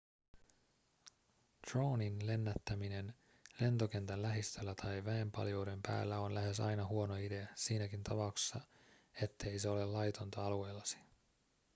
droonin 1.71 2.27
lennättäminen 2.27 3.13
lentokentän 3.59 4.21
lähistöllä 4.21 4.75
tai 4.75 5.05
väenpaljouden 5.05 5.81
päällä 5.81 6.19
on 6.19 6.35
lähes 6.35 6.59
aina 6.59 6.85
huono 6.87 7.15
idea 7.15 7.47
siinäkin 7.55 8.03
tapauksessa 8.03 8.61
ettei 9.21 9.59
se 9.59 9.69
ole 9.69 9.85
laitonta 9.85 10.45
alueellasi 10.45 10.97